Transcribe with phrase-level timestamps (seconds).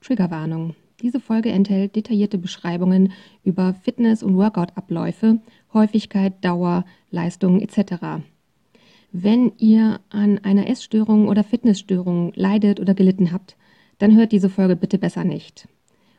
[0.00, 0.74] Triggerwarnung.
[1.02, 3.12] Diese Folge enthält detaillierte Beschreibungen
[3.42, 5.40] über Fitness- und Workout-Abläufe,
[5.72, 8.22] Häufigkeit, Dauer, Leistung etc.
[9.12, 13.56] Wenn ihr an einer Essstörung oder Fitnessstörung leidet oder gelitten habt,
[13.98, 15.68] dann hört diese Folge bitte besser nicht.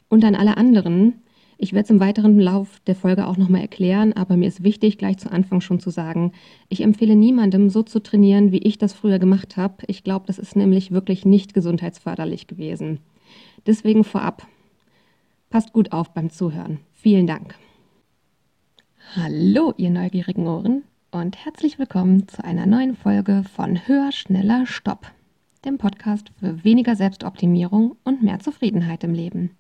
[0.09, 1.21] Und an alle anderen,
[1.57, 4.97] ich werde es im weiteren Lauf der Folge auch nochmal erklären, aber mir ist wichtig,
[4.97, 6.31] gleich zu Anfang schon zu sagen,
[6.69, 9.75] ich empfehle niemandem so zu trainieren, wie ich das früher gemacht habe.
[9.87, 12.99] Ich glaube, das ist nämlich wirklich nicht gesundheitsförderlich gewesen.
[13.67, 14.47] Deswegen vorab,
[15.51, 16.79] passt gut auf beim Zuhören.
[16.93, 17.55] Vielen Dank.
[19.15, 25.11] Hallo, ihr neugierigen Ohren und herzlich willkommen zu einer neuen Folge von Höher, Schneller, Stopp,
[25.63, 29.51] dem Podcast für weniger Selbstoptimierung und mehr Zufriedenheit im Leben.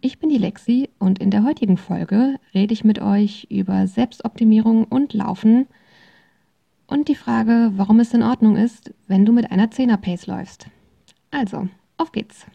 [0.00, 4.84] Ich bin die Lexi und in der heutigen Folge rede ich mit euch über Selbstoptimierung
[4.84, 5.68] und Laufen
[6.88, 10.66] und die Frage, warum es in Ordnung ist, wenn du mit einer 10er Pace läufst.
[11.30, 12.46] Also, auf geht's!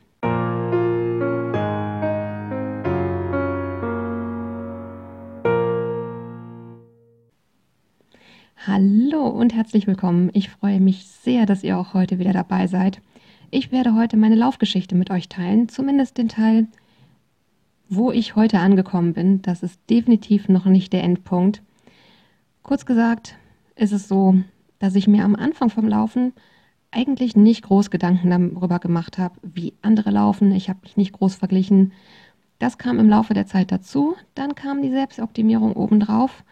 [8.67, 10.31] Hallo und herzlich willkommen.
[10.33, 12.99] Ich freue mich sehr, dass ihr auch heute wieder dabei seid.
[13.51, 16.65] Ich werde heute meine Laufgeschichte mit euch teilen, zumindest den Teil,
[17.89, 21.61] wo ich heute angekommen bin, das ist definitiv noch nicht der Endpunkt.
[22.63, 23.35] Kurz gesagt
[23.75, 24.33] ist es so,
[24.79, 26.33] dass ich mir am Anfang vom Laufen
[26.89, 30.51] eigentlich nicht groß Gedanken darüber gemacht habe, wie andere laufen.
[30.51, 31.93] Ich habe mich nicht groß verglichen.
[32.57, 34.15] Das kam im Laufe der Zeit dazu.
[34.33, 36.43] Dann kam die Selbstoptimierung obendrauf.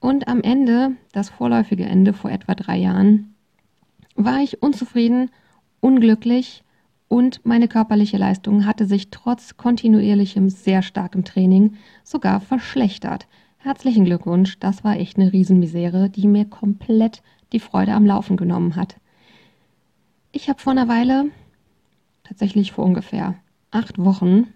[0.00, 3.34] Und am Ende, das vorläufige Ende vor etwa drei Jahren,
[4.14, 5.30] war ich unzufrieden,
[5.80, 6.64] unglücklich
[7.08, 13.26] und meine körperliche Leistung hatte sich trotz kontinuierlichem, sehr starkem Training sogar verschlechtert.
[13.58, 18.76] Herzlichen Glückwunsch, das war echt eine Riesenmisere, die mir komplett die Freude am Laufen genommen
[18.76, 18.96] hat.
[20.32, 21.26] Ich habe vor einer Weile,
[22.24, 23.34] tatsächlich vor ungefähr
[23.70, 24.46] acht Wochen,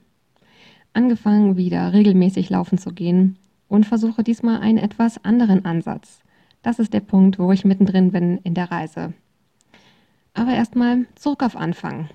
[0.95, 3.37] angefangen wieder regelmäßig laufen zu gehen
[3.75, 6.21] und versuche diesmal einen etwas anderen Ansatz.
[6.63, 9.13] Das ist der Punkt, wo ich mittendrin bin in der Reise.
[10.33, 12.09] Aber erstmal zurück auf Anfang.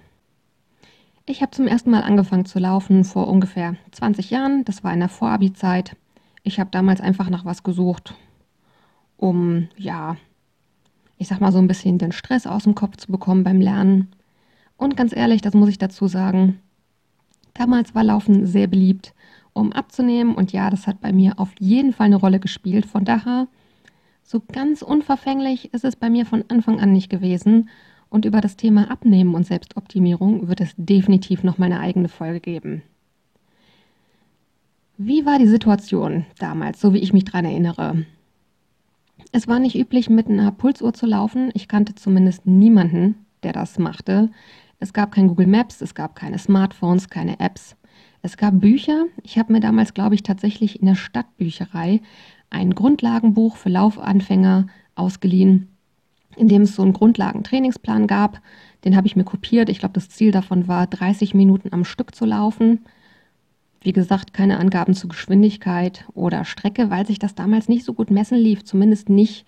[1.26, 4.66] Ich habe zum ersten Mal angefangen zu laufen vor ungefähr 20 Jahren.
[4.66, 5.96] Das war in der Vorabi-Zeit.
[6.44, 8.16] Ich habe damals einfach nach was gesucht,
[9.18, 10.16] um, ja,
[11.18, 14.08] ich sag mal so ein bisschen den Stress aus dem Kopf zu bekommen beim Lernen.
[14.78, 16.60] Und ganz ehrlich, das muss ich dazu sagen,
[17.54, 19.14] damals war Laufen sehr beliebt,
[19.60, 20.36] um abzunehmen.
[20.36, 22.86] Und ja, das hat bei mir auf jeden Fall eine Rolle gespielt.
[22.86, 23.48] Von daher,
[24.24, 27.70] so ganz unverfänglich ist es bei mir von Anfang an nicht gewesen.
[28.10, 32.40] Und über das Thema Abnehmen und Selbstoptimierung wird es definitiv noch mal eine eigene Folge
[32.40, 32.82] geben.
[34.98, 38.06] Wie war die Situation damals, so wie ich mich daran erinnere?
[39.32, 41.52] Es war nicht üblich, mit einer Pulsuhr zu laufen.
[41.54, 44.30] Ich kannte zumindest niemanden, der das machte.
[44.80, 47.76] Es gab kein Google Maps, es gab keine Smartphones, keine Apps.
[48.22, 49.06] Es gab Bücher.
[49.24, 52.02] Ich habe mir damals, glaube ich, tatsächlich in der Stadtbücherei
[52.50, 55.70] ein Grundlagenbuch für Laufanfänger ausgeliehen
[56.40, 58.42] in dem es so einen Grundlagentrainingsplan gab.
[58.86, 59.70] Den habe ich mir kopiert.
[59.70, 62.80] Ich glaube, das Ziel davon war, 30 Minuten am Stück zu laufen.
[63.82, 68.10] Wie gesagt, keine Angaben zu Geschwindigkeit oder Strecke, weil sich das damals nicht so gut
[68.10, 68.64] messen lief.
[68.64, 69.46] Zumindest nicht,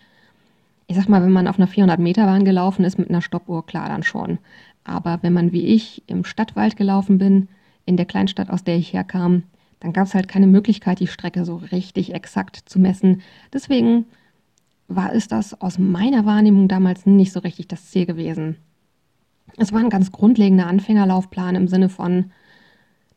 [0.87, 4.03] ich sag mal, wenn man auf einer 400-Meter-Bahn gelaufen ist mit einer Stoppuhr, klar dann
[4.03, 4.39] schon.
[4.83, 7.47] Aber wenn man wie ich im Stadtwald gelaufen bin,
[7.85, 9.43] in der Kleinstadt, aus der ich herkam,
[9.79, 13.21] dann gab es halt keine Möglichkeit, die Strecke so richtig exakt zu messen.
[13.51, 14.05] Deswegen
[14.87, 18.57] war ist das aus meiner Wahrnehmung damals nicht so richtig das Ziel gewesen.
[19.57, 22.31] Es war ein ganz grundlegender Anfängerlaufplan im Sinne von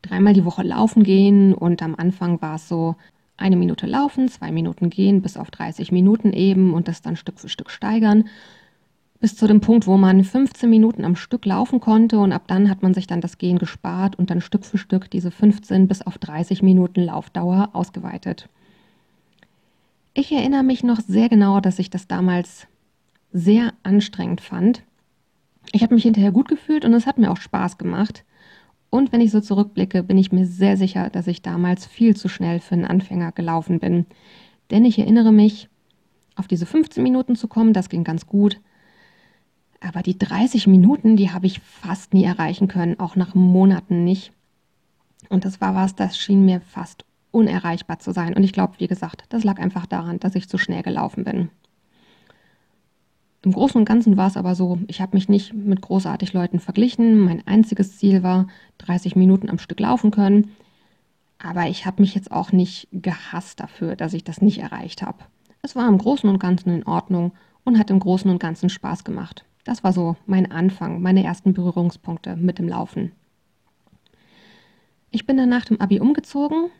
[0.02, 2.96] dreimal die Woche laufen gehen und am Anfang war es so
[3.36, 7.40] eine Minute laufen, zwei Minuten gehen bis auf 30 Minuten eben und das dann Stück
[7.40, 8.24] für Stück steigern
[9.24, 12.68] bis zu dem Punkt, wo man 15 Minuten am Stück laufen konnte und ab dann
[12.68, 16.02] hat man sich dann das Gehen gespart und dann Stück für Stück diese 15 bis
[16.02, 18.50] auf 30 Minuten Laufdauer ausgeweitet.
[20.12, 22.66] Ich erinnere mich noch sehr genau, dass ich das damals
[23.32, 24.82] sehr anstrengend fand.
[25.72, 28.26] Ich habe mich hinterher gut gefühlt und es hat mir auch Spaß gemacht.
[28.90, 32.28] Und wenn ich so zurückblicke, bin ich mir sehr sicher, dass ich damals viel zu
[32.28, 34.04] schnell für einen Anfänger gelaufen bin.
[34.70, 35.70] Denn ich erinnere mich,
[36.36, 38.60] auf diese 15 Minuten zu kommen, das ging ganz gut.
[39.86, 44.32] Aber die 30 Minuten, die habe ich fast nie erreichen können, auch nach Monaten nicht.
[45.28, 48.34] Und das war was, das schien mir fast unerreichbar zu sein.
[48.34, 51.50] Und ich glaube, wie gesagt, das lag einfach daran, dass ich zu schnell gelaufen bin.
[53.42, 56.60] Im Großen und Ganzen war es aber so, ich habe mich nicht mit großartig Leuten
[56.60, 57.18] verglichen.
[57.18, 58.46] Mein einziges Ziel war,
[58.78, 60.52] 30 Minuten am Stück laufen können.
[61.38, 65.18] Aber ich habe mich jetzt auch nicht gehasst dafür, dass ich das nicht erreicht habe.
[65.60, 67.32] Es war im Großen und Ganzen in Ordnung
[67.64, 69.44] und hat im Großen und Ganzen Spaß gemacht.
[69.64, 73.12] Das war so mein Anfang, meine ersten Berührungspunkte mit dem Laufen.
[75.10, 76.70] Ich bin dann nach dem Abi umgezogen.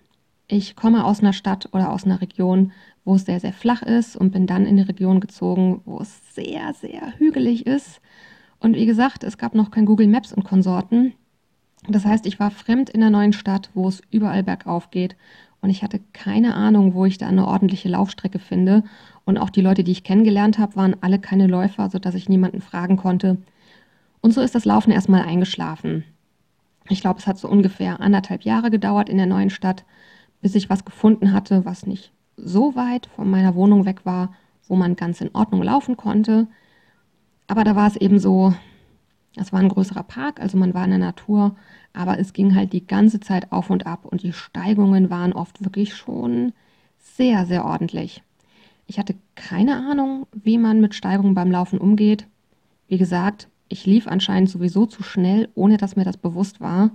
[0.46, 2.72] Ich komme aus einer Stadt oder aus einer Region,
[3.04, 6.34] wo es sehr, sehr flach ist und bin dann in eine Region gezogen, wo es
[6.34, 8.00] sehr, sehr hügelig ist.
[8.60, 11.14] Und wie gesagt, es gab noch kein Google Maps und Konsorten.
[11.88, 15.16] Das heißt, ich war fremd in einer neuen Stadt, wo es überall bergauf geht.
[15.60, 18.84] Und ich hatte keine Ahnung, wo ich da eine ordentliche Laufstrecke finde.
[19.25, 22.61] Und auch die Leute, die ich kennengelernt habe, waren alle keine Läufer, sodass ich niemanden
[22.61, 23.38] fragen konnte.
[24.21, 26.05] Und so ist das Laufen erstmal eingeschlafen.
[26.88, 29.85] Ich glaube, es hat so ungefähr anderthalb Jahre gedauert in der neuen Stadt,
[30.43, 34.35] bis ich was gefunden hatte, was nicht so weit von meiner Wohnung weg war,
[34.69, 36.47] wo man ganz in Ordnung laufen konnte.
[37.47, 38.55] Aber da war es eben so,
[39.37, 41.56] es war ein größerer Park, also man war in der Natur,
[41.93, 45.65] aber es ging halt die ganze Zeit auf und ab und die Steigungen waren oft
[45.65, 46.53] wirklich schon
[46.99, 48.23] sehr, sehr ordentlich.
[48.86, 52.26] Ich hatte keine Ahnung, wie man mit Steigungen beim Laufen umgeht.
[52.86, 56.90] Wie gesagt, ich lief anscheinend sowieso zu schnell, ohne dass mir das bewusst war.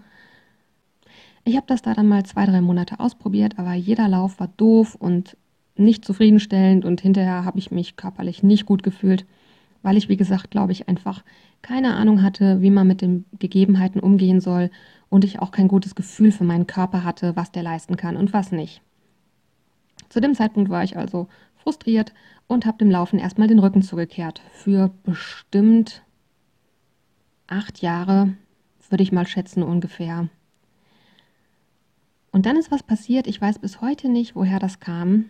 [1.45, 4.95] Ich habe das da dann mal zwei, drei Monate ausprobiert, aber jeder Lauf war doof
[4.95, 5.36] und
[5.75, 9.25] nicht zufriedenstellend und hinterher habe ich mich körperlich nicht gut gefühlt,
[9.81, 11.24] weil ich, wie gesagt, glaube ich, einfach
[11.62, 14.69] keine Ahnung hatte, wie man mit den Gegebenheiten umgehen soll
[15.09, 18.33] und ich auch kein gutes Gefühl für meinen Körper hatte, was der leisten kann und
[18.33, 18.81] was nicht.
[20.09, 21.27] Zu dem Zeitpunkt war ich also
[21.59, 22.13] frustriert
[22.47, 24.41] und habe dem Laufen erstmal den Rücken zugekehrt.
[24.51, 26.03] Für bestimmt
[27.47, 28.33] acht Jahre,
[28.89, 30.29] würde ich mal schätzen ungefähr.
[32.31, 35.29] Und dann ist was passiert, ich weiß bis heute nicht, woher das kam.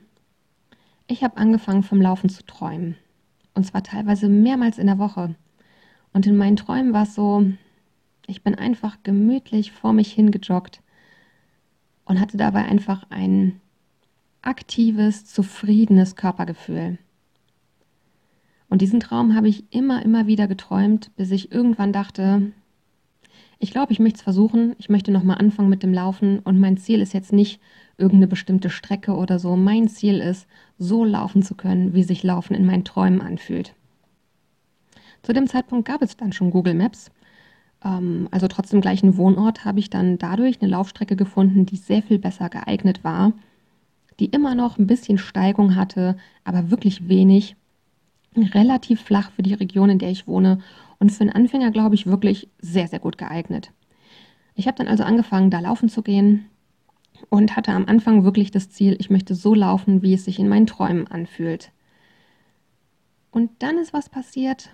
[1.08, 2.96] Ich habe angefangen vom Laufen zu träumen.
[3.54, 5.36] Und zwar teilweise mehrmals in der Woche.
[6.14, 7.46] Und in meinen Träumen war es so,
[8.28, 10.82] ich bin einfach gemütlich vor mich hingejoggt
[12.06, 13.60] und hatte dabei einfach ein
[14.42, 16.98] aktives, zufriedenes Körpergefühl.
[18.70, 22.52] Und diesen Traum habe ich immer, immer wieder geträumt, bis ich irgendwann dachte,
[23.62, 26.78] ich glaube, ich möchte es versuchen, ich möchte nochmal anfangen mit dem Laufen und mein
[26.78, 27.60] Ziel ist jetzt nicht
[27.98, 29.58] irgendeine bestimmte Strecke oder so.
[29.58, 30.48] Mein Ziel ist,
[30.78, 33.76] so laufen zu können, wie sich Laufen in meinen Träumen anfühlt.
[35.24, 37.12] Zu dem Zeitpunkt gab es dann schon Google Maps.
[37.84, 42.02] Ähm, also trotz dem gleichen Wohnort habe ich dann dadurch eine Laufstrecke gefunden, die sehr
[42.02, 43.34] viel besser geeignet war,
[44.20, 47.56] die immer noch ein bisschen Steigung hatte, aber wirklich wenig
[48.36, 50.60] relativ flach für die Region, in der ich wohne
[51.00, 53.72] und für einen Anfänger, glaube ich, wirklich sehr, sehr gut geeignet.
[54.56, 56.46] Ich habe dann also angefangen, da laufen zu gehen
[57.30, 60.50] und hatte am Anfang wirklich das Ziel, ich möchte so laufen, wie es sich in
[60.50, 61.72] meinen Träumen anfühlt.
[63.32, 64.70] Und dann ist was passiert.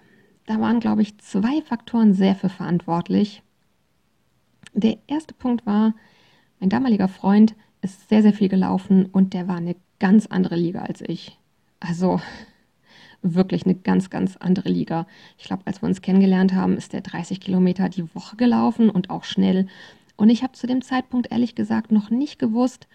[0.46, 3.44] Da waren, glaube ich, zwei Faktoren sehr für verantwortlich.
[4.74, 5.94] Der erste Punkt war,
[6.60, 10.82] mein damaliger Freund ist sehr, sehr viel gelaufen und der war eine ganz andere Liga
[10.82, 11.38] als ich.
[11.80, 12.20] Also
[13.22, 15.08] wirklich eine ganz, ganz andere Liga.
[15.38, 19.10] Ich glaube, als wir uns kennengelernt haben, ist der 30 Kilometer die Woche gelaufen und
[19.10, 19.68] auch schnell.
[20.16, 22.88] Und ich habe zu dem Zeitpunkt ehrlich gesagt noch nicht gewusst,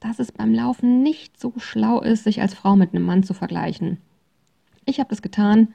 [0.00, 3.34] dass es beim Laufen nicht so schlau ist, sich als Frau mit einem Mann zu
[3.34, 3.98] vergleichen.
[4.84, 5.74] Ich habe das getan.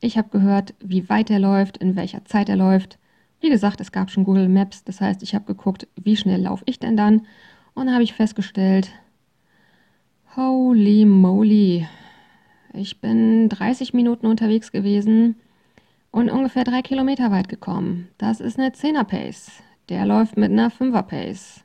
[0.00, 2.98] Ich habe gehört, wie weit er läuft, in welcher Zeit er läuft.
[3.40, 6.62] Wie gesagt, es gab schon Google Maps, das heißt, ich habe geguckt, wie schnell laufe
[6.66, 7.26] ich denn dann.
[7.74, 8.90] Und dann habe ich festgestellt,
[10.36, 11.86] holy moly,
[12.74, 15.36] ich bin 30 Minuten unterwegs gewesen
[16.10, 18.08] und ungefähr drei Kilometer weit gekommen.
[18.18, 19.50] Das ist eine 10er Pace.
[19.88, 21.64] Der läuft mit einer 5er Pace.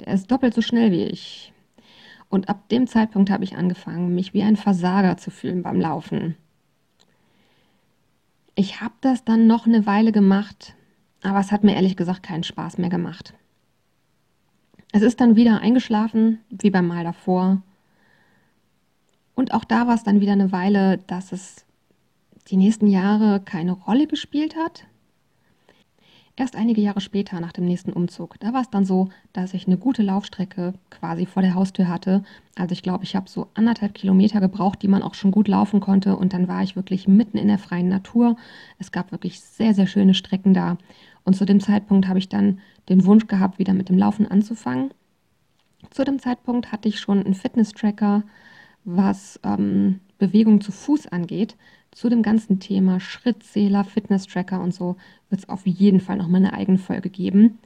[0.00, 1.52] Der ist doppelt so schnell wie ich.
[2.28, 6.36] Und ab dem Zeitpunkt habe ich angefangen, mich wie ein Versager zu fühlen beim Laufen.
[8.54, 10.74] Ich habe das dann noch eine Weile gemacht,
[11.22, 13.34] aber es hat mir ehrlich gesagt keinen Spaß mehr gemacht.
[14.92, 17.62] Es ist dann wieder eingeschlafen, wie beim Mal davor.
[19.34, 21.64] Und auch da war es dann wieder eine Weile, dass es
[22.48, 24.84] die nächsten Jahre keine Rolle gespielt hat.
[26.38, 29.66] Erst einige Jahre später, nach dem nächsten Umzug, da war es dann so, dass ich
[29.66, 32.22] eine gute Laufstrecke quasi vor der Haustür hatte.
[32.54, 35.80] Also ich glaube, ich habe so anderthalb Kilometer gebraucht, die man auch schon gut laufen
[35.80, 36.14] konnte.
[36.14, 38.36] Und dann war ich wirklich mitten in der freien Natur.
[38.78, 40.78] Es gab wirklich sehr, sehr schöne Strecken da.
[41.28, 42.58] Und zu dem Zeitpunkt habe ich dann
[42.88, 44.94] den Wunsch gehabt, wieder mit dem Laufen anzufangen.
[45.90, 48.22] Zu dem Zeitpunkt hatte ich schon einen Fitness-Tracker,
[48.84, 51.54] was ähm, Bewegung zu Fuß angeht.
[51.90, 54.96] Zu dem ganzen Thema Schrittzähler, Fitness-Tracker und so
[55.28, 57.58] wird es auf jeden Fall nochmal eine eigene Folge geben.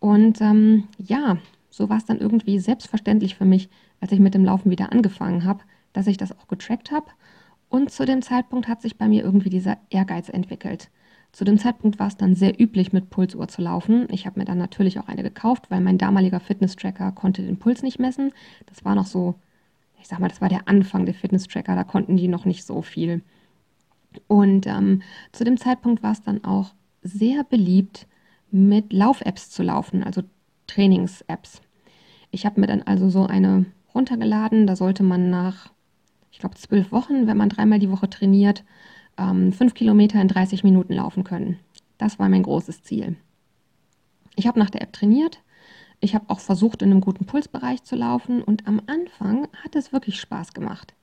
[0.00, 1.38] Und ähm, ja,
[1.70, 3.70] so war es dann irgendwie selbstverständlich für mich,
[4.02, 7.06] als ich mit dem Laufen wieder angefangen habe, dass ich das auch getrackt habe.
[7.70, 10.90] Und zu dem Zeitpunkt hat sich bei mir irgendwie dieser Ehrgeiz entwickelt.
[11.38, 14.08] Zu dem Zeitpunkt war es dann sehr üblich, mit Pulsuhr zu laufen.
[14.10, 17.82] Ich habe mir dann natürlich auch eine gekauft, weil mein damaliger Fitness-Tracker konnte den Puls
[17.82, 18.32] nicht messen.
[18.66, 19.36] Das war noch so
[20.00, 22.82] ich sag mal, das war der Anfang der Fitness-Tracker, da konnten die noch nicht so
[22.82, 23.22] viel.
[24.26, 25.02] Und ähm,
[25.32, 28.06] zu dem Zeitpunkt war es dann auch sehr beliebt,
[28.50, 30.02] mit Lauf-Apps zu laufen.
[30.02, 30.22] Also
[30.66, 31.60] Trainings-Apps.
[32.30, 34.66] Ich habe mir dann also so eine runtergeladen.
[34.66, 35.72] Da sollte man nach,
[36.30, 38.64] ich glaube, zwölf Wochen, wenn man dreimal die Woche trainiert,
[39.18, 41.58] ähm, fünf Kilometer in 30 Minuten laufen können.
[41.98, 43.16] Das war mein großes Ziel.
[44.36, 45.42] Ich habe nach der App trainiert.
[46.00, 48.42] Ich habe auch versucht, in einem guten Pulsbereich zu laufen.
[48.42, 50.94] Und am Anfang hat es wirklich Spaß gemacht.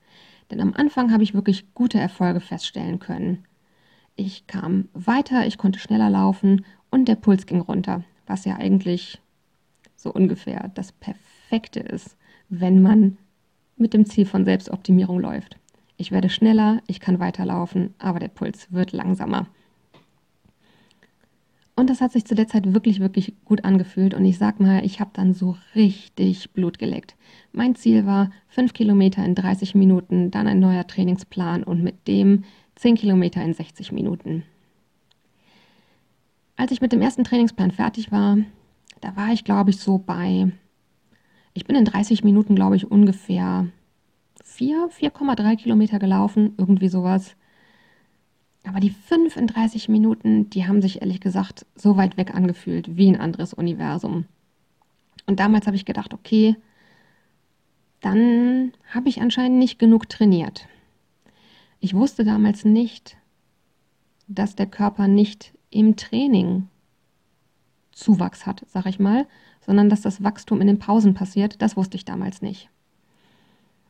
[0.50, 3.44] Denn am Anfang habe ich wirklich gute Erfolge feststellen können.
[4.14, 9.20] Ich kam weiter, ich konnte schneller laufen und der Puls ging runter, was ja eigentlich
[9.94, 12.16] so ungefähr das Perfekte ist,
[12.48, 13.18] wenn man
[13.76, 15.58] mit dem Ziel von Selbstoptimierung läuft.
[15.96, 19.46] Ich werde schneller, ich kann weiterlaufen, aber der Puls wird langsamer.
[21.78, 24.14] Und das hat sich zu der Zeit wirklich, wirklich gut angefühlt.
[24.14, 27.16] Und ich sag mal, ich habe dann so richtig Blut geleckt.
[27.52, 32.44] Mein Ziel war 5 Kilometer in 30 Minuten, dann ein neuer Trainingsplan und mit dem
[32.76, 34.42] 10 Kilometer in 60 Minuten.
[36.56, 38.38] Als ich mit dem ersten Trainingsplan fertig war,
[39.02, 40.50] da war ich, glaube ich, so bei,
[41.52, 43.66] ich bin in 30 Minuten, glaube ich, ungefähr
[44.46, 47.36] 4, 4,3 Kilometer gelaufen, irgendwie sowas.
[48.64, 52.96] Aber die 5 in 30 Minuten, die haben sich ehrlich gesagt so weit weg angefühlt
[52.96, 54.24] wie ein anderes Universum.
[55.26, 56.56] Und damals habe ich gedacht, okay,
[58.00, 60.66] dann habe ich anscheinend nicht genug trainiert.
[61.80, 63.16] Ich wusste damals nicht,
[64.28, 66.68] dass der Körper nicht im Training
[67.92, 69.26] Zuwachs hat, sag ich mal,
[69.60, 72.70] sondern dass das Wachstum in den Pausen passiert, das wusste ich damals nicht.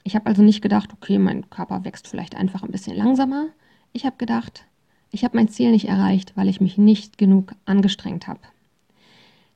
[0.07, 3.49] Ich habe also nicht gedacht, okay, mein Körper wächst vielleicht einfach ein bisschen langsamer,
[3.93, 4.65] ich habe gedacht,
[5.11, 8.39] ich habe mein Ziel nicht erreicht, weil ich mich nicht genug angestrengt habe.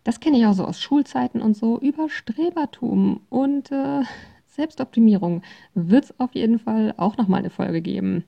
[0.03, 1.79] Das kenne ich auch so aus Schulzeiten und so.
[1.79, 4.03] Über Strebertum und äh,
[4.49, 5.43] Selbstoptimierung
[5.75, 8.25] wird es auf jeden Fall auch nochmal eine Folge geben.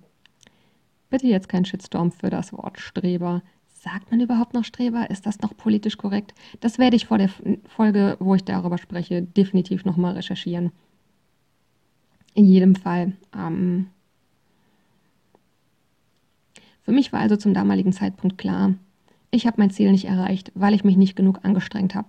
[1.10, 3.42] Bitte jetzt kein Shitstorm für das Wort Streber.
[3.66, 5.10] Sagt man überhaupt noch Streber?
[5.10, 6.34] Ist das noch politisch korrekt?
[6.60, 7.30] Das werde ich vor der
[7.66, 10.70] Folge, wo ich darüber spreche, definitiv nochmal recherchieren.
[12.34, 13.86] In jedem Fall ähm,
[16.82, 18.74] für mich war also zum damaligen Zeitpunkt klar,
[19.30, 22.08] ich habe mein Ziel nicht erreicht, weil ich mich nicht genug angestrengt habe.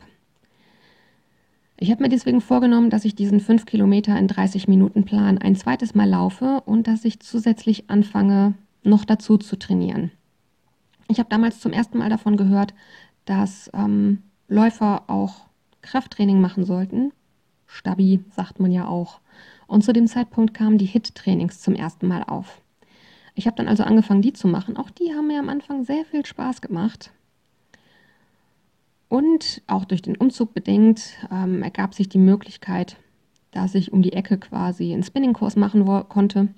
[1.78, 5.56] Ich habe mir deswegen vorgenommen, dass ich diesen 5 Kilometer in 30 Minuten Plan ein
[5.56, 10.12] zweites Mal laufe und dass ich zusätzlich anfange, noch dazu zu trainieren.
[11.08, 12.74] Ich habe damals zum ersten Mal davon gehört,
[13.26, 15.46] dass ähm, Läufer auch
[15.82, 17.12] Krafttraining machen sollten.
[17.66, 19.20] Stabi sagt man ja auch.
[19.74, 22.62] Und zu dem Zeitpunkt kamen die HIT-Trainings zum ersten Mal auf.
[23.34, 24.78] Ich habe dann also angefangen, die zu machen.
[24.78, 27.10] Auch die haben mir am Anfang sehr viel Spaß gemacht.
[29.10, 32.98] Und auch durch den Umzug bedingt ähm, ergab sich die Möglichkeit,
[33.50, 36.50] dass ich um die Ecke quasi einen Spinning-Kurs machen konnte.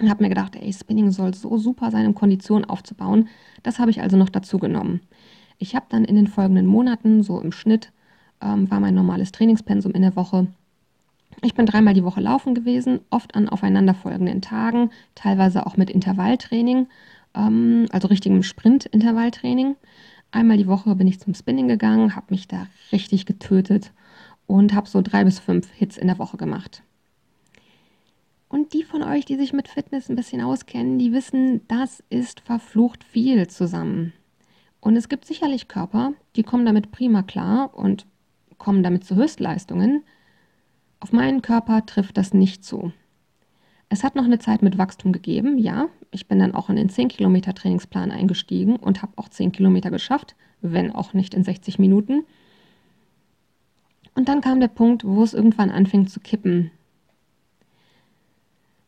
[0.00, 3.26] Und habe mir gedacht, ey, Spinning soll so super sein, um Konditionen aufzubauen.
[3.64, 5.00] Das habe ich also noch dazu genommen.
[5.58, 7.90] Ich habe dann in den folgenden Monaten, so im Schnitt,
[8.40, 10.46] ähm, war mein normales Trainingspensum in der Woche
[11.42, 16.88] ich bin dreimal die Woche laufen gewesen, oft an aufeinanderfolgenden Tagen, teilweise auch mit Intervalltraining,
[17.34, 19.76] ähm, also richtigem Sprint-Intervalltraining.
[20.30, 23.92] Einmal die Woche bin ich zum Spinning gegangen, habe mich da richtig getötet
[24.46, 26.82] und habe so drei bis fünf Hits in der Woche gemacht.
[28.48, 32.40] Und die von euch, die sich mit Fitness ein bisschen auskennen, die wissen, das ist
[32.40, 34.12] verflucht viel zusammen.
[34.80, 38.06] Und es gibt sicherlich Körper, die kommen damit prima klar und
[38.56, 40.02] kommen damit zu Höchstleistungen.
[41.00, 42.92] Auf meinen Körper trifft das nicht zu.
[43.88, 45.86] Es hat noch eine Zeit mit Wachstum gegeben, ja.
[46.10, 49.90] Ich bin dann auch in den 10 Kilometer Trainingsplan eingestiegen und habe auch 10 Kilometer
[49.90, 52.24] geschafft, wenn auch nicht in 60 Minuten.
[54.14, 56.70] Und dann kam der Punkt, wo es irgendwann anfing zu kippen.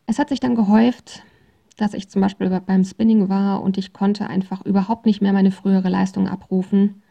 [0.07, 1.23] Es hat sich dann gehäuft,
[1.77, 5.53] dass ich zum Beispiel beim Spinning war und ich konnte einfach überhaupt nicht mehr meine
[5.53, 7.03] frühere Leistung abrufen.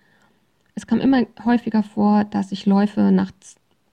[0.75, 3.31] Es kam immer häufiger vor, dass ich Läufe nach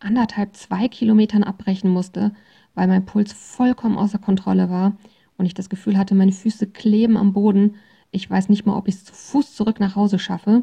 [0.01, 2.33] anderthalb, zwei Kilometern abbrechen musste,
[2.75, 4.97] weil mein Puls vollkommen außer Kontrolle war
[5.37, 7.77] und ich das Gefühl hatte, meine Füße kleben am Boden.
[8.11, 10.63] Ich weiß nicht mal, ob ich es zu Fuß zurück nach Hause schaffe.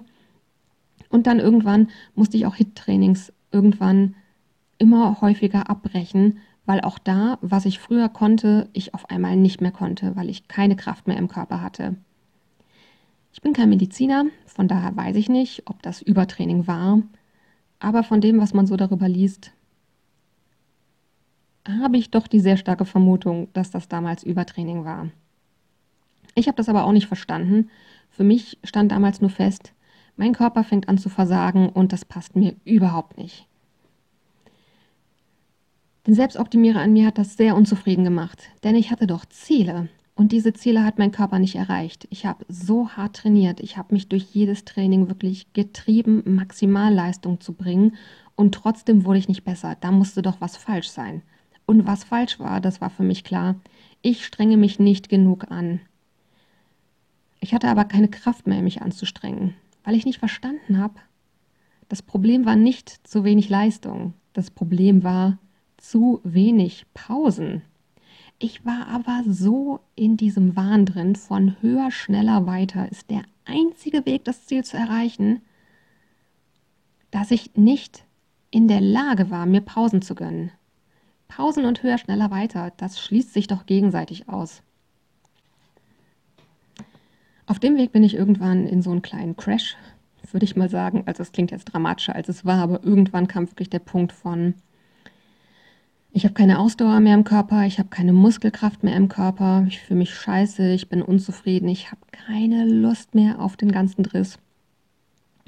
[1.10, 4.16] Und dann irgendwann musste ich auch HIT-Trainings irgendwann
[4.78, 9.72] immer häufiger abbrechen, weil auch da, was ich früher konnte, ich auf einmal nicht mehr
[9.72, 11.96] konnte, weil ich keine Kraft mehr im Körper hatte.
[13.32, 17.02] Ich bin kein Mediziner, von daher weiß ich nicht, ob das Übertraining war
[17.84, 19.52] aber von dem, was man so darüber liest,
[21.68, 25.10] habe ich doch die sehr starke Vermutung, dass das damals Übertraining war.
[26.34, 27.70] Ich habe das aber auch nicht verstanden.
[28.10, 29.74] Für mich stand damals nur fest,
[30.16, 33.48] mein Körper fängt an zu versagen und das passt mir überhaupt nicht.
[36.08, 39.90] Den Selbstoptimierer an mir hat das sehr unzufrieden gemacht, denn ich hatte doch Ziele.
[40.15, 42.08] Und diese Ziele hat mein Körper nicht erreicht.
[42.12, 43.60] Ich habe so hart trainiert.
[43.60, 47.96] Ich habe mich durch jedes Training wirklich getrieben, Maximalleistung zu bringen.
[48.36, 49.75] Und trotzdem wurde ich nicht besser.
[49.79, 51.24] Da musste doch was falsch sein.
[51.65, 53.55] Und was falsch war, das war für mich klar.
[54.01, 55.79] Ich strenge mich nicht genug an.
[57.39, 60.96] Ich hatte aber keine Kraft mehr, mich anzustrengen, weil ich nicht verstanden habe.
[61.89, 64.13] Das Problem war nicht zu wenig Leistung.
[64.34, 65.39] Das Problem war
[65.77, 67.62] zu wenig Pausen.
[68.44, 74.06] Ich war aber so in diesem Wahn drin, von höher, schneller, weiter ist der einzige
[74.06, 75.42] Weg, das Ziel zu erreichen,
[77.10, 78.04] dass ich nicht
[78.52, 80.52] in der Lage war, mir Pausen zu gönnen.
[81.30, 84.62] Pausen und höher, schneller, weiter, das schließt sich doch gegenseitig aus.
[87.46, 89.78] Auf dem Weg bin ich irgendwann in so einen kleinen Crash,
[90.34, 91.04] würde ich mal sagen.
[91.06, 94.56] Also es klingt jetzt dramatischer, als es war, aber irgendwann kam wirklich der Punkt von,
[96.15, 99.79] ich habe keine Ausdauer mehr im Körper, ich habe keine Muskelkraft mehr im Körper, ich
[99.79, 104.38] fühle mich scheiße, ich bin unzufrieden, ich habe keine Lust mehr auf den ganzen Driss.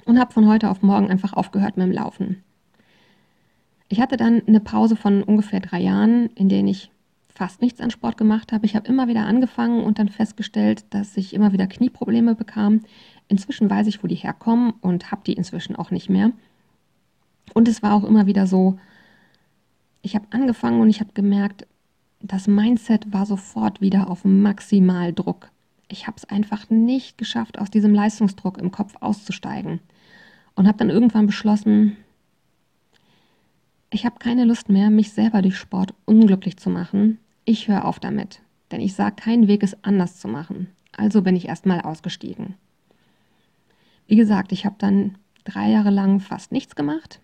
[0.05, 2.43] Und habe von heute auf morgen einfach aufgehört mit dem Laufen.
[3.89, 6.89] Ich hatte dann eine Pause von ungefähr drei Jahren, in denen ich
[7.27, 8.65] fast nichts an Sport gemacht habe.
[8.65, 12.81] Ich habe immer wieder angefangen und dann festgestellt, dass ich immer wieder Knieprobleme bekam.
[13.27, 16.31] Inzwischen weiß ich, wo die herkommen und habe die inzwischen auch nicht mehr.
[17.53, 18.79] Und es war auch immer wieder so,
[20.05, 21.65] ich habe angefangen und ich habe gemerkt,
[22.21, 25.49] das Mindset war sofort wieder auf Maximaldruck.
[25.87, 29.79] Ich habe es einfach nicht geschafft, aus diesem Leistungsdruck im Kopf auszusteigen.
[30.53, 31.97] Und habe dann irgendwann beschlossen,
[33.89, 37.17] ich habe keine Lust mehr, mich selber durch Sport unglücklich zu machen.
[37.43, 40.67] Ich höre auf damit, denn ich sage, kein Weg ist anders zu machen.
[40.95, 42.53] Also bin ich erstmal ausgestiegen.
[44.05, 47.19] Wie gesagt, ich habe dann drei Jahre lang fast nichts gemacht,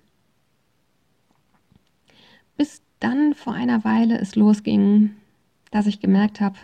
[2.57, 5.11] bis dann vor einer Weile es losging,
[5.71, 6.57] dass ich gemerkt habe,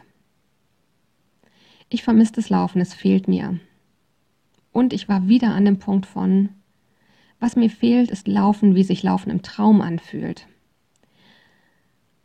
[1.90, 3.60] ich vermisse das Laufen, es fehlt mir.
[4.72, 6.50] Und ich war wieder an dem Punkt von,
[7.40, 10.48] was mir fehlt, ist Laufen, wie sich Laufen im Traum anfühlt.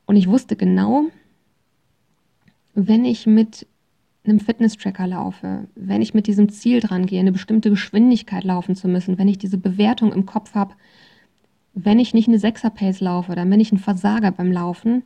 [0.06, 1.04] Und ich wusste genau,
[2.74, 3.66] wenn ich mit
[4.24, 8.88] einem Fitness-Tracker laufe, wenn ich mit diesem Ziel dran gehe, eine bestimmte Geschwindigkeit laufen zu
[8.88, 10.74] müssen, wenn ich diese Bewertung im Kopf habe,
[11.74, 15.02] wenn ich nicht eine Sechser-Pace laufe, dann bin ich ein Versager beim Laufen.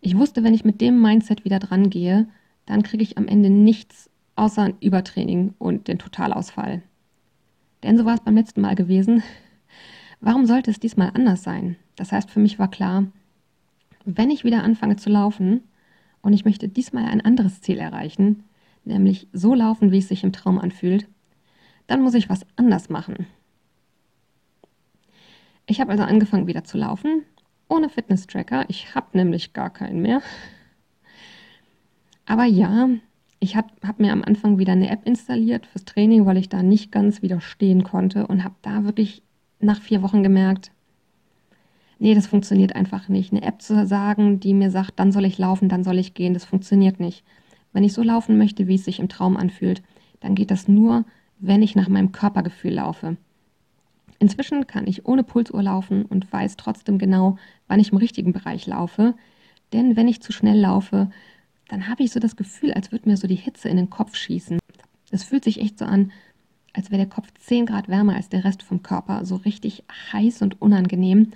[0.00, 2.26] Ich wusste, wenn ich mit dem Mindset wieder dran gehe,
[2.64, 6.82] dann kriege ich am Ende nichts außer ein Übertraining und den Totalausfall.
[7.82, 9.22] Denn so war es beim letzten Mal gewesen.
[10.20, 11.76] Warum sollte es diesmal anders sein?
[11.96, 13.06] Das heißt, für mich war klar,
[14.04, 15.62] wenn ich wieder anfange zu laufen
[16.22, 18.44] und ich möchte diesmal ein anderes Ziel erreichen,
[18.84, 21.08] nämlich so laufen, wie es sich im Traum anfühlt,
[21.86, 23.26] dann muss ich was anders machen.
[25.66, 27.24] Ich habe also angefangen wieder zu laufen,
[27.68, 28.66] ohne Fitness-Tracker.
[28.68, 30.22] Ich habe nämlich gar keinen mehr.
[32.24, 32.88] Aber ja,
[33.40, 36.62] ich habe hab mir am Anfang wieder eine App installiert fürs Training, weil ich da
[36.62, 39.22] nicht ganz widerstehen konnte und habe da wirklich
[39.58, 40.70] nach vier Wochen gemerkt,
[41.98, 43.32] nee, das funktioniert einfach nicht.
[43.32, 46.34] Eine App zu sagen, die mir sagt, dann soll ich laufen, dann soll ich gehen,
[46.34, 47.24] das funktioniert nicht.
[47.72, 49.82] Wenn ich so laufen möchte, wie es sich im Traum anfühlt,
[50.20, 51.04] dann geht das nur,
[51.38, 53.16] wenn ich nach meinem Körpergefühl laufe.
[54.18, 58.66] Inzwischen kann ich ohne Pulsuhr laufen und weiß trotzdem genau, wann ich im richtigen Bereich
[58.66, 59.14] laufe.
[59.72, 61.10] Denn wenn ich zu schnell laufe,
[61.68, 64.16] dann habe ich so das Gefühl, als würde mir so die Hitze in den Kopf
[64.16, 64.58] schießen.
[65.10, 66.12] Es fühlt sich echt so an,
[66.72, 70.42] als wäre der Kopf 10 Grad wärmer als der Rest vom Körper, so richtig heiß
[70.42, 71.32] und unangenehm.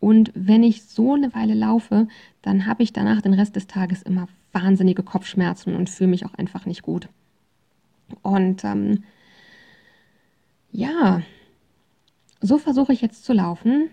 [0.00, 2.08] Und wenn ich so eine Weile laufe,
[2.42, 6.34] dann habe ich danach den Rest des Tages immer wahnsinnige Kopfschmerzen und fühle mich auch
[6.34, 7.08] einfach nicht gut.
[8.22, 9.04] Und ähm,
[10.70, 11.22] ja,
[12.40, 13.90] so versuche ich jetzt zu laufen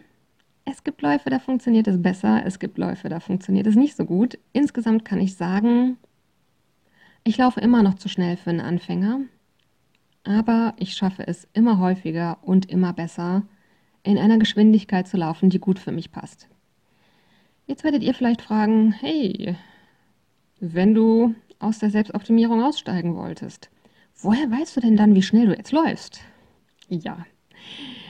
[0.65, 4.03] es gibt Läufe, da funktioniert es besser, es gibt Läufe, da funktioniert es nicht so
[4.03, 4.39] gut.
[4.51, 5.97] Insgesamt kann ich sagen,
[7.23, 9.21] ich laufe immer noch zu schnell für einen Anfänger,
[10.23, 13.43] aber ich schaffe es immer häufiger und immer besser,
[14.01, 16.47] in einer Geschwindigkeit zu laufen, die gut für mich passt.
[17.67, 19.55] Jetzt werdet ihr vielleicht fragen, hey,
[20.59, 23.69] wenn du aus der Selbstoptimierung aussteigen wolltest,
[24.19, 26.21] woher weißt du denn dann, wie schnell du jetzt läufst?
[26.89, 27.25] Ja,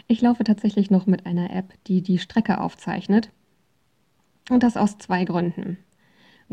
[0.07, 3.31] ich laufe tatsächlich noch mit einer App, die die Strecke aufzeichnet.
[4.49, 5.77] Und das aus zwei Gründen.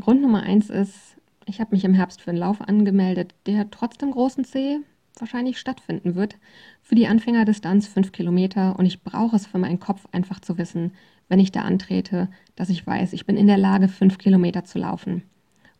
[0.00, 3.98] Grund Nummer eins ist, ich habe mich im Herbst für einen Lauf angemeldet, der trotz
[3.98, 4.78] dem großen C
[5.18, 6.38] wahrscheinlich stattfinden wird.
[6.80, 10.92] Für die Anfängerdistanz fünf Kilometer und ich brauche es für meinen Kopf einfach zu wissen,
[11.28, 14.78] wenn ich da antrete, dass ich weiß, ich bin in der Lage, fünf Kilometer zu
[14.78, 15.22] laufen.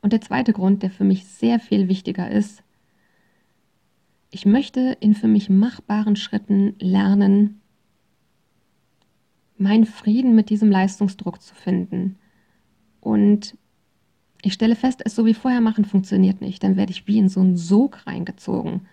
[0.03, 2.63] Und der zweite Grund, der für mich sehr viel wichtiger ist,
[4.31, 7.62] ich möchte in für mich machbaren Schritten lernen,
[9.63, 12.19] meinen Frieden mit diesem Leistungsdruck zu finden
[13.01, 13.57] und
[14.45, 16.63] Ich stelle fest, es so wie vorher machen funktioniert nicht.
[16.65, 18.87] Dann werde ich wie in so einen Sog reingezogen.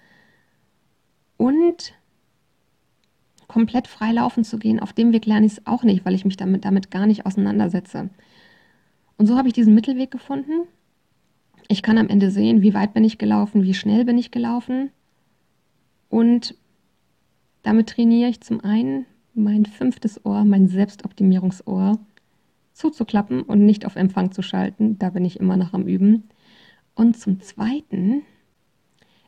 [1.38, 1.94] Und
[3.48, 6.24] komplett frei laufen zu gehen, auf dem Weg lerne ich es auch nicht, weil ich
[6.24, 8.12] mich damit, damit gar nicht auseinandersetze.
[9.18, 10.68] Und so habe ich diesen Mittelweg gefunden.
[11.68, 14.92] Ich kann am Ende sehen, wie weit bin ich gelaufen, wie schnell bin ich gelaufen.
[16.10, 16.56] Und
[17.64, 19.06] damit trainiere ich zum einen
[19.44, 22.00] mein fünftes Ohr, mein Selbstoptimierungsohr
[22.74, 24.98] zuzuklappen und nicht auf Empfang zu schalten.
[25.00, 26.30] Da bin ich immer noch am Üben.
[26.96, 28.24] Und zum Zweiten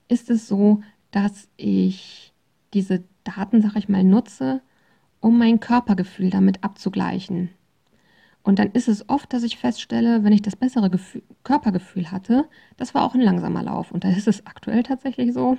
[0.08, 2.34] ist es so, dass ich
[2.74, 4.62] diese Daten, sag ich mal, nutze,
[5.20, 7.50] um mein Körpergefühl damit abzugleichen.
[8.44, 12.46] Und dann ist es oft, dass ich feststelle, wenn ich das bessere Gefühl, Körpergefühl hatte,
[12.78, 13.92] das war auch ein langsamer Lauf.
[13.92, 15.58] Und da ist es aktuell tatsächlich so.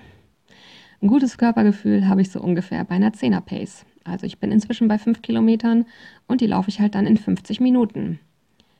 [1.00, 3.84] Ein gutes Körpergefühl habe ich so ungefähr bei einer 10er Pace.
[4.04, 5.86] Also ich bin inzwischen bei 5 Kilometern
[6.26, 8.18] und die laufe ich halt dann in 50 Minuten.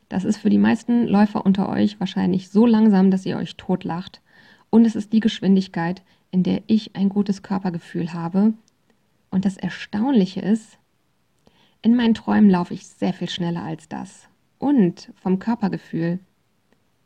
[0.09, 4.21] Das ist für die meisten Läufer unter euch wahrscheinlich so langsam, dass ihr euch totlacht.
[4.69, 8.55] Und es ist die Geschwindigkeit, in der ich ein gutes Körpergefühl habe.
[9.31, 10.79] Und das Erstaunliche ist,
[11.81, 14.29] in meinen Träumen laufe ich sehr viel schneller als das.
[14.59, 16.21] Und vom Körpergefühl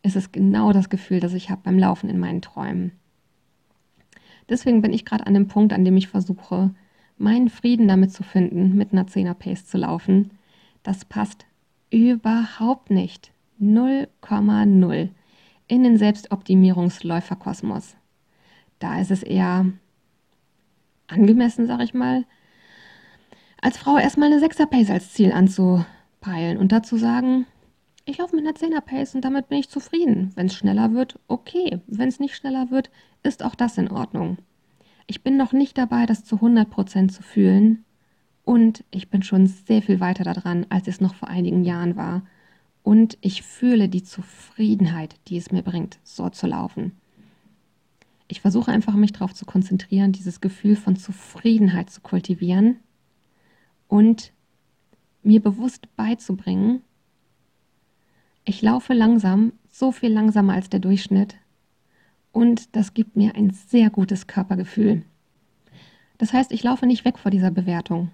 [0.02, 2.92] ist es genau das Gefühl, das ich habe beim Laufen in meinen Träumen.
[4.48, 6.74] Deswegen bin ich gerade an dem Punkt, an dem ich versuche,
[7.18, 10.30] meinen Frieden damit zu finden, mit einer 10er Pace zu laufen.
[10.82, 11.46] Das passt
[11.90, 13.32] überhaupt nicht.
[13.60, 15.08] 0,0
[15.68, 17.96] in den Selbstoptimierungsläuferkosmos.
[18.78, 19.66] Da ist es eher
[21.06, 22.24] angemessen, sag ich mal,
[23.60, 27.46] als Frau erstmal eine 6er Pace als Ziel anzupeilen und dazu sagen,
[28.04, 30.30] ich laufe mit einer 10er Pace und damit bin ich zufrieden.
[30.36, 31.80] Wenn es schneller wird, okay.
[31.86, 32.90] Wenn es nicht schneller wird,
[33.22, 34.38] ist auch das in Ordnung.
[35.06, 37.84] Ich bin noch nicht dabei, das zu 100% zu fühlen.
[38.44, 42.22] Und ich bin schon sehr viel weiter daran, als es noch vor einigen Jahren war.
[42.82, 46.92] Und ich fühle die Zufriedenheit, die es mir bringt, so zu laufen.
[48.28, 52.76] Ich versuche einfach, mich darauf zu konzentrieren, dieses Gefühl von Zufriedenheit zu kultivieren
[53.88, 54.32] und
[55.22, 56.82] mir bewusst beizubringen,
[58.48, 61.36] ich laufe langsam, so viel langsamer als der Durchschnitt,
[62.36, 65.02] und das gibt mir ein sehr gutes Körpergefühl.
[66.18, 68.10] Das heißt, ich laufe nicht weg vor dieser Bewertung.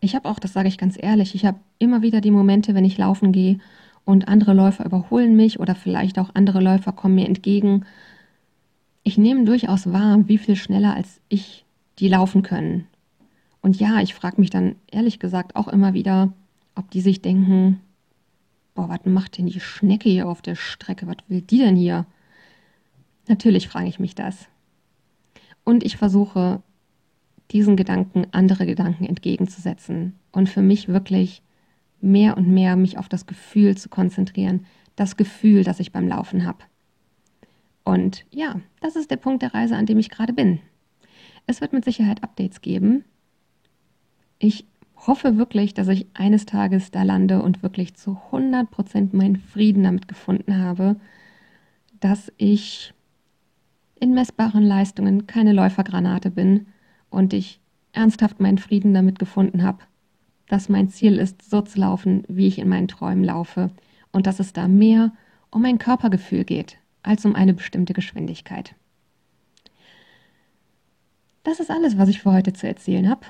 [0.00, 2.84] Ich habe auch, das sage ich ganz ehrlich, ich habe immer wieder die Momente, wenn
[2.84, 3.58] ich laufen gehe
[4.04, 7.84] und andere Läufer überholen mich oder vielleicht auch andere Läufer kommen mir entgegen.
[9.04, 11.64] Ich nehme durchaus wahr, wie viel schneller als ich
[12.00, 12.88] die laufen können.
[13.60, 16.32] Und ja, ich frage mich dann ehrlich gesagt auch immer wieder,
[16.74, 17.78] ob die sich denken,
[18.74, 21.06] boah, was macht denn die Schnecke hier auf der Strecke?
[21.06, 22.04] Was will die denn hier?
[23.28, 24.48] Natürlich frage ich mich das.
[25.64, 26.62] Und ich versuche,
[27.50, 31.42] diesen Gedanken andere Gedanken entgegenzusetzen und für mich wirklich
[32.00, 36.44] mehr und mehr mich auf das Gefühl zu konzentrieren, das Gefühl, das ich beim Laufen
[36.44, 36.58] habe.
[37.84, 40.60] Und ja, das ist der Punkt der Reise, an dem ich gerade bin.
[41.46, 43.04] Es wird mit Sicherheit Updates geben.
[44.38, 49.82] Ich hoffe wirklich, dass ich eines Tages da lande und wirklich zu 100% meinen Frieden
[49.82, 50.96] damit gefunden habe,
[52.00, 52.94] dass ich
[54.04, 56.66] in messbaren Leistungen keine Läufergranate bin
[57.08, 57.58] und ich
[57.92, 59.78] ernsthaft meinen Frieden damit gefunden habe,
[60.46, 63.70] dass mein Ziel ist, so zu laufen, wie ich in meinen Träumen laufe
[64.12, 65.12] und dass es da mehr
[65.48, 68.74] um mein Körpergefühl geht als um eine bestimmte Geschwindigkeit.
[71.42, 73.22] Das ist alles, was ich für heute zu erzählen habe.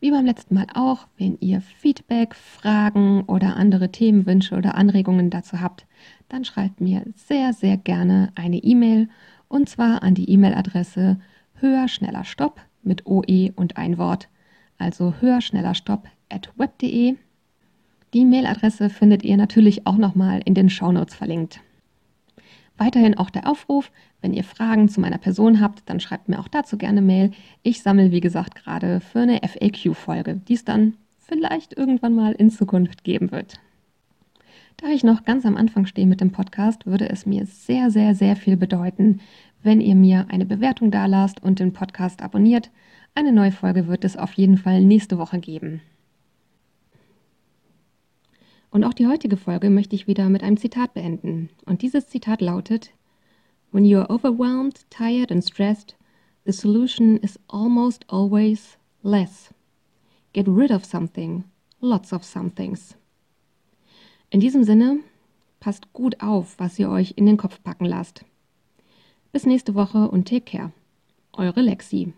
[0.00, 5.60] Wie beim letzten Mal auch, wenn ihr Feedback, Fragen oder andere Themenwünsche oder Anregungen dazu
[5.60, 5.86] habt,
[6.30, 9.10] dann schreibt mir sehr, sehr gerne eine E-Mail
[9.52, 11.20] und zwar an die E-Mail-Adresse
[11.54, 14.28] höher, schneller, stopp mit OE und ein Wort,
[14.78, 17.16] also höher, schneller, stopp at web.de.
[18.14, 21.60] Die Mailadresse findet ihr natürlich auch nochmal in den Shownotes verlinkt.
[22.78, 26.48] Weiterhin auch der Aufruf, wenn ihr Fragen zu meiner Person habt, dann schreibt mir auch
[26.48, 27.30] dazu gerne Mail.
[27.62, 32.50] Ich sammle, wie gesagt, gerade für eine FAQ-Folge, die es dann vielleicht irgendwann mal in
[32.50, 33.60] Zukunft geben wird.
[34.76, 38.14] Da ich noch ganz am Anfang stehe mit dem Podcast, würde es mir sehr, sehr,
[38.14, 39.20] sehr viel bedeuten,
[39.62, 42.70] wenn ihr mir eine Bewertung dalasst und den Podcast abonniert.
[43.14, 45.82] Eine neue Folge wird es auf jeden Fall nächste Woche geben.
[48.70, 51.50] Und auch die heutige Folge möchte ich wieder mit einem Zitat beenden.
[51.66, 52.90] Und dieses Zitat lautet,
[53.70, 55.94] When you are overwhelmed, tired and stressed,
[56.44, 59.52] the solution is almost always less.
[60.32, 61.44] Get rid of something,
[61.80, 62.96] lots of somethings.
[64.32, 65.00] In diesem Sinne,
[65.60, 68.24] passt gut auf, was ihr euch in den Kopf packen lasst.
[69.30, 70.72] Bis nächste Woche und take care.
[71.34, 72.14] Eure Lexi.